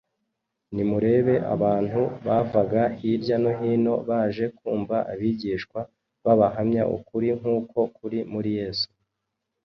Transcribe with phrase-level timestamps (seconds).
[0.73, 5.79] Nimurebe abantu bavaga hirya no hino baje kumva abigishwa
[6.39, 8.87] bahamya ukuri nk’uko kuri muri Yesu.